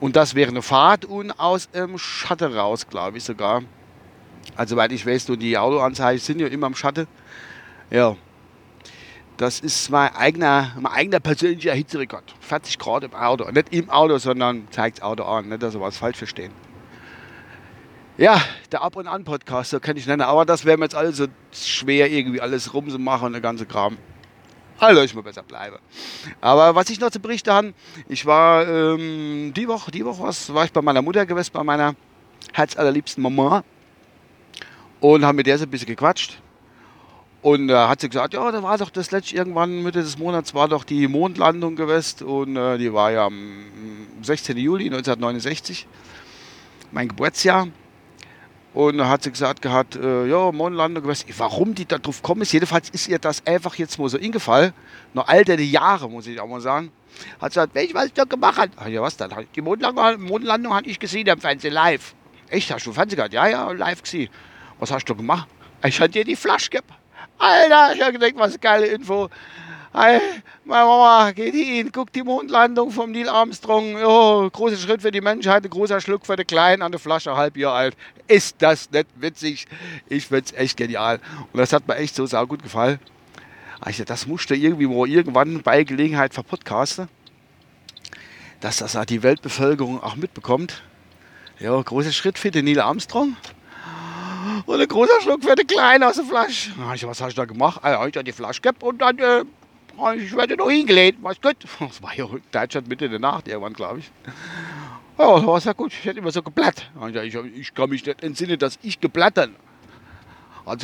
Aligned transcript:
Und 0.00 0.16
das 0.16 0.34
wäre 0.34 0.50
eine 0.50 0.62
Fahrt 0.62 1.04
und 1.04 1.32
aus 1.40 1.70
dem 1.70 1.96
Schatten 1.96 2.52
raus, 2.52 2.86
glaube 2.88 3.18
ich 3.18 3.24
sogar. 3.24 3.62
Also, 4.56 4.76
weil 4.76 4.92
ich 4.92 5.06
weiß, 5.06 5.26
die 5.26 5.56
Autoanzeigen 5.56 6.20
sind 6.20 6.40
ja 6.40 6.46
immer 6.46 6.66
im 6.66 6.74
Schatten. 6.74 7.06
Ja. 7.90 8.16
Das 9.36 9.60
ist 9.60 9.90
mein 9.90 10.14
eigener, 10.14 10.72
mein 10.78 10.92
eigener 10.92 11.20
persönlicher 11.20 11.72
Hitzerekord. 11.72 12.34
40 12.40 12.78
Grad 12.78 13.04
im 13.04 13.14
Auto. 13.14 13.50
Nicht 13.50 13.72
im 13.72 13.90
Auto, 13.90 14.18
sondern 14.18 14.68
zeigt 14.70 14.98
das 14.98 15.04
Auto 15.04 15.24
an. 15.24 15.48
Nicht, 15.48 15.62
dass 15.62 15.72
Sie 15.72 15.80
was 15.80 15.96
falsch 15.96 16.18
verstehen. 16.18 16.52
Ja, 18.18 18.40
der 18.70 18.82
Ab- 18.82 18.96
und 18.96 19.08
An-Podcast, 19.08 19.70
so 19.70 19.80
kann 19.80 19.96
ich 19.96 20.06
nennen. 20.06 20.22
Aber 20.22 20.44
das 20.44 20.64
wäre 20.64 20.76
mir 20.76 20.84
jetzt 20.84 20.94
alles 20.94 21.16
so 21.16 21.26
schwer, 21.50 22.10
irgendwie 22.10 22.40
alles 22.40 22.74
rumzumachen 22.74 23.28
und 23.28 23.32
der 23.32 23.40
ganze 23.40 23.64
Kram. 23.64 23.96
Also 24.78 25.00
ich 25.00 25.14
mal 25.14 25.22
besser 25.22 25.42
bleiben. 25.42 25.76
Aber 26.40 26.74
was 26.74 26.90
ich 26.90 27.00
noch 27.00 27.10
zu 27.10 27.20
berichten 27.20 27.50
habe, 27.50 27.74
ich 28.08 28.26
war 28.26 28.66
ähm, 28.66 29.52
die 29.54 29.66
Woche, 29.66 29.90
die 29.90 30.04
Woche 30.04 30.22
war 30.22 30.64
ich 30.64 30.72
bei 30.72 30.82
meiner 30.82 31.02
Mutter 31.02 31.24
gewesen, 31.24 31.50
bei 31.52 31.62
meiner 31.62 31.94
herzallerliebsten 32.52 33.22
Mama 33.22 33.64
und 35.02 35.26
haben 35.26 35.36
mit 35.36 35.46
der 35.46 35.58
so 35.58 35.64
ein 35.64 35.70
bisschen 35.70 35.88
gequatscht. 35.88 36.38
Und 37.42 37.66
da 37.66 37.86
äh, 37.86 37.88
hat 37.88 38.00
sie 38.00 38.08
gesagt, 38.08 38.34
ja, 38.34 38.52
da 38.52 38.62
war 38.62 38.78
doch 38.78 38.88
das 38.88 39.10
letzte 39.10 39.34
irgendwann 39.34 39.82
Mitte 39.82 40.00
des 40.00 40.16
Monats 40.16 40.54
war 40.54 40.68
doch 40.68 40.84
die 40.84 41.08
Mondlandung 41.08 41.74
gewesen 41.74 42.24
und 42.24 42.56
äh, 42.56 42.78
die 42.78 42.92
war 42.92 43.10
ja 43.10 43.26
am 43.26 43.66
16. 44.22 44.56
Juli 44.56 44.84
1969, 44.84 45.88
mein 46.92 47.08
Geburtsjahr. 47.08 47.66
Und 48.74 48.96
da 48.98 49.08
hat 49.08 49.24
sie 49.24 49.32
gesagt 49.32 49.60
gehabt, 49.60 49.96
äh, 49.96 50.26
ja, 50.26 50.52
Mondlandung 50.52 51.02
gewesen. 51.02 51.26
Warum 51.36 51.74
die 51.74 51.84
da 51.84 51.98
drauf 51.98 52.22
kommen 52.22 52.42
ist, 52.42 52.52
jedenfalls 52.52 52.88
ist 52.90 53.08
ihr 53.08 53.18
das 53.18 53.44
einfach 53.44 53.74
jetzt 53.74 53.98
mal 53.98 54.08
so 54.08 54.16
ingefallen. 54.16 54.72
Noch 55.12 55.26
alterte 55.26 55.62
Jahre, 55.62 56.08
muss 56.08 56.28
ich 56.28 56.40
auch 56.40 56.46
mal 56.46 56.60
sagen. 56.60 56.92
Hat 57.40 57.52
sie 57.52 57.58
gesagt, 57.58 57.74
welch 57.74 57.92
was 57.92 58.06
ich 58.06 58.12
da 58.12 58.22
gemacht 58.22 58.56
habe. 58.56 58.70
Ach 58.76 58.86
ja, 58.86 59.02
was 59.02 59.16
dann? 59.16 59.30
Die 59.54 59.60
Mondlandung, 59.60 60.22
Mondlandung 60.22 60.74
hatte 60.74 60.88
ich 60.88 61.00
gesehen 61.00 61.28
am 61.28 61.40
Fernsehen 61.40 61.74
live. 61.74 62.14
Echt, 62.48 62.72
hast 62.72 62.86
du 62.86 62.92
Fernsehen 62.92 63.16
gehabt? 63.16 63.34
Ja, 63.34 63.48
ja, 63.48 63.72
live 63.72 64.00
gesehen. 64.00 64.30
Was 64.78 64.90
hast 64.90 65.04
du 65.06 65.14
gemacht? 65.14 65.48
Ich 65.84 66.00
hatte 66.00 66.12
dir 66.12 66.24
die 66.24 66.36
Flasche 66.36 66.70
gegeben. 66.70 66.94
Alter, 67.38 67.94
ich 67.94 68.00
habe 68.00 68.12
gedacht, 68.12 68.32
was 68.36 68.52
eine 68.52 68.58
geile 68.58 68.86
Info. 68.86 69.28
Hey, 69.94 70.20
meine 70.64 70.86
Mama 70.86 71.32
geht 71.32 71.54
hin, 71.54 71.92
guckt 71.92 72.14
die 72.14 72.22
Mondlandung 72.22 72.90
vom 72.90 73.10
Neil 73.10 73.28
Armstrong. 73.28 73.96
Oh, 73.96 74.48
großer 74.48 74.76
Schritt 74.76 75.02
für 75.02 75.10
die 75.10 75.20
Menschheit, 75.20 75.64
ein 75.64 75.70
großer 75.70 76.00
Schluck 76.00 76.24
für 76.24 76.36
den 76.36 76.46
Kleinen 76.46 76.82
an 76.82 76.92
der 76.92 76.98
Flasche, 76.98 77.36
halb 77.36 77.56
Jahr 77.56 77.74
alt. 77.74 77.96
Ist 78.26 78.56
das 78.60 78.90
nicht 78.90 79.08
witzig? 79.16 79.66
Ich 80.08 80.28
finde 80.28 80.44
es 80.46 80.52
echt 80.52 80.76
genial. 80.78 81.20
Und 81.52 81.58
das 81.58 81.74
hat 81.74 81.86
mir 81.86 81.96
echt 81.96 82.14
so 82.14 82.24
sehr 82.24 82.46
gut 82.46 82.62
gefallen. 82.62 83.00
Also 83.80 84.04
das 84.04 84.26
musste 84.26 84.54
irgendwie 84.54 84.86
mal 84.86 85.08
irgendwann 85.08 85.60
bei 85.62 85.84
Gelegenheit 85.84 86.32
verpodcasten, 86.32 87.08
dass 88.60 88.78
das 88.78 88.96
die 89.06 89.22
Weltbevölkerung 89.22 90.02
auch 90.02 90.16
mitbekommt. 90.16 90.82
Ja, 91.58 91.78
großer 91.78 92.12
Schritt 92.12 92.38
für 92.38 92.50
den 92.50 92.64
Neil 92.64 92.80
Armstrong. 92.80 93.36
Und 94.66 94.80
ein 94.80 94.88
großer 94.88 95.20
Schluck 95.20 95.42
für 95.42 95.54
den 95.54 95.66
Kleinen 95.66 96.04
aus 96.04 96.16
der 96.16 96.24
Flasche. 96.24 96.70
Ich, 96.94 97.06
was 97.06 97.20
hast 97.20 97.36
du 97.36 97.40
da 97.40 97.44
gemacht? 97.44 97.80
Also, 97.82 98.06
ich 98.06 98.14
habe 98.16 98.24
die 98.24 98.32
Flasche 98.32 98.60
gehabt 98.60 98.82
und 98.82 98.98
dann 98.98 99.18
äh, 99.18 99.44
ich 100.16 100.34
werde 100.34 100.56
noch 100.56 100.70
hingelegt. 100.70 101.18
Was 101.22 101.40
gut. 101.40 101.56
Das 101.78 102.02
war 102.02 102.14
ja 102.14 102.24
in 102.26 102.42
Deutschland 102.50 102.88
Mitte 102.88 103.08
der 103.08 103.18
Nacht 103.18 103.48
irgendwann, 103.48 103.74
glaube 103.74 104.00
ich. 104.00 104.10
Ja, 105.18 105.36
das 105.36 105.46
war 105.46 105.60
ja 105.60 105.72
gut. 105.72 105.92
Ich 105.92 106.04
hätte 106.04 106.18
immer 106.18 106.30
so 106.30 106.42
geblättert. 106.42 106.90
Ich, 107.24 107.34
ich, 107.34 107.74
kann 107.74 107.90
mich 107.90 108.04
nicht 108.04 108.22
entsinnen, 108.22 108.58
dass 108.58 108.78
ich 108.82 108.98
sie 109.00 109.08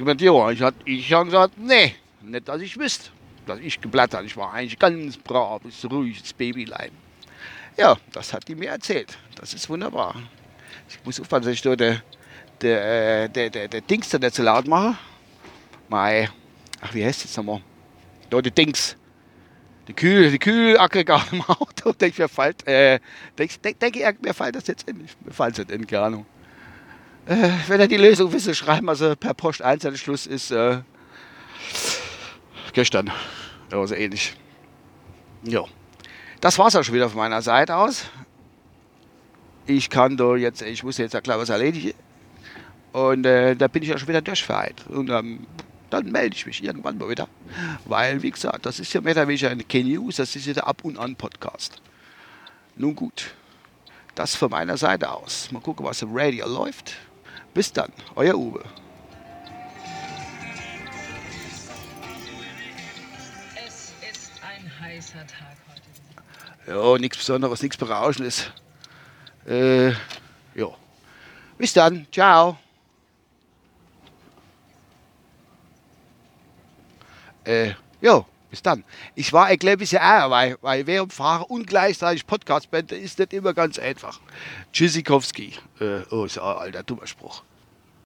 gemeint, 0.00 0.20
ja, 0.20 0.50
ich 0.50 0.62
habe 0.62 0.76
ich 0.84 1.12
hab 1.12 1.24
gesagt, 1.24 1.58
nee, 1.58 1.94
nicht, 2.22 2.48
dass 2.48 2.60
ich 2.60 2.78
wüsste, 2.78 3.10
dass 3.46 3.60
ich 3.60 3.80
geblättert 3.80 4.24
Ich 4.24 4.36
war 4.36 4.52
eigentlich 4.52 4.78
ganz 4.78 5.16
braves, 5.16 5.86
ruhiges 5.90 6.32
Babylein. 6.32 6.90
Ja, 7.76 7.96
das 8.12 8.32
hat 8.32 8.48
die 8.48 8.54
mir 8.54 8.70
erzählt. 8.70 9.18
Das 9.34 9.52
ist 9.52 9.68
wunderbar. 9.68 10.14
Ich 10.88 10.98
muss 11.04 11.20
aufpassen, 11.20 11.44
dass 11.44 11.52
ich 11.52 11.62
dort 11.62 11.82
der 12.62 13.24
äh, 13.24 13.28
der, 13.28 13.50
der, 13.50 13.68
der 13.68 13.80
Dings 13.80 14.08
da 14.08 14.18
nicht 14.18 14.34
so 14.34 14.42
laut 14.42 14.66
machen. 14.66 14.98
Mei, 15.88 16.28
ach, 16.80 16.94
wie 16.94 17.04
heißt 17.04 17.24
das 17.24 17.36
nochmal? 17.36 17.60
Da, 18.30 18.40
die 18.40 18.50
Dings. 18.50 18.96
Die 19.88 19.92
Kühl, 19.92 20.30
die 20.30 20.38
Kühlaggregat 20.38 21.32
im 21.32 21.42
Auto. 21.42 21.92
Denke 22.00 22.22
mir 22.22 22.28
fällt, 22.28 22.66
äh, 22.66 22.98
denke 23.38 23.54
denk, 23.58 23.78
denk, 23.78 24.22
mir 24.22 24.34
fällt 24.34 24.56
das 24.56 24.66
jetzt 24.66 24.88
in. 24.88 24.98
Mir 24.98 25.32
fällt 25.32 25.52
es 25.52 25.58
nicht 25.58 25.70
in, 25.70 25.86
keine 25.86 26.02
Ahnung. 26.02 26.26
Äh, 27.26 27.50
wenn 27.68 27.80
ihr 27.80 27.88
die 27.88 27.96
Lösung 27.96 28.32
wisst, 28.32 28.54
schreiben 28.56 28.88
also 28.88 29.14
per 29.14 29.34
Post 29.34 29.62
1 29.62 29.82
der 29.82 29.94
Schluss 29.96 30.26
ist 30.26 30.50
äh, 30.50 30.78
gestern. 32.72 33.12
Ja, 33.70 33.86
so 33.86 33.94
ähnlich. 33.94 34.36
Ja. 35.44 35.64
Das 36.40 36.58
war's 36.58 36.76
auch 36.76 36.82
schon 36.82 36.94
wieder 36.94 37.08
von 37.08 37.18
meiner 37.18 37.42
Seite 37.42 37.76
aus. 37.76 38.04
Ich 39.66 39.90
kann 39.90 40.16
da 40.16 40.36
jetzt, 40.36 40.62
ich 40.62 40.84
muss 40.84 40.98
jetzt 40.98 41.14
ja 41.14 41.20
klar 41.20 41.38
was 41.38 41.48
erledigen. 41.48 41.94
Und 42.96 43.26
äh, 43.26 43.54
da 43.54 43.68
bin 43.68 43.82
ich 43.82 43.90
ja 43.90 43.98
schon 43.98 44.08
wieder 44.08 44.22
durchfeit. 44.22 44.86
Und 44.88 45.10
ähm, 45.10 45.46
dann 45.90 46.10
melde 46.10 46.34
ich 46.34 46.46
mich 46.46 46.64
irgendwann 46.64 46.96
mal 46.96 47.10
wieder. 47.10 47.28
Weil, 47.84 48.22
wie 48.22 48.30
gesagt, 48.30 48.64
das 48.64 48.80
ist 48.80 48.90
ja 48.94 49.02
mehr 49.02 49.12
oder 49.12 49.28
weniger 49.28 49.50
eine 49.50 49.64
K-News, 49.64 50.16
das 50.16 50.34
ist 50.34 50.46
ja 50.46 50.54
der 50.54 50.66
Ab- 50.66 50.82
und 50.82 50.96
An-Podcast. 50.96 51.82
Nun 52.74 52.96
gut, 52.96 53.34
das 54.14 54.34
von 54.34 54.50
meiner 54.50 54.78
Seite 54.78 55.10
aus. 55.10 55.52
Mal 55.52 55.60
gucken, 55.60 55.84
was 55.84 56.00
im 56.00 56.08
Radio 56.10 56.48
läuft. 56.48 56.94
Bis 57.52 57.70
dann, 57.70 57.92
euer 58.14 58.34
Uwe. 58.34 58.64
Es 63.66 63.92
ist 64.10 64.32
ein 64.42 64.72
heißer 64.80 65.26
Tag 65.26 65.58
heute. 65.68 66.72
Ja, 66.72 66.96
nichts 66.96 67.18
Besonderes, 67.18 67.60
nichts 67.60 67.76
Berauschendes. 67.76 68.50
Äh, 69.46 69.90
ja. 69.90 70.70
Bis 71.58 71.74
dann, 71.74 72.06
ciao. 72.10 72.56
Äh, 77.46 77.74
ja, 78.00 78.24
bis 78.50 78.62
dann. 78.62 78.84
Ich 79.14 79.32
war 79.32 79.46
ein 79.46 79.58
kleines 79.58 79.78
bisschen 79.78 80.00
ärger, 80.00 80.30
weil, 80.30 80.58
weil 80.60 80.86
während 80.86 81.12
Fahren 81.12 81.44
und 81.44 81.66
gleichzeitig 81.66 82.26
Podcast 82.26 82.70
bin, 82.70 82.86
ist 82.88 83.18
nicht 83.18 83.32
immer 83.32 83.54
ganz 83.54 83.78
einfach. 83.78 84.20
Tschüssikowski. 84.72 85.54
Äh, 85.80 86.00
oh, 86.10 86.24
ist 86.24 86.38
ein 86.38 86.44
alter 86.44 86.82
dummer 86.82 87.06
Spruch. 87.06 87.42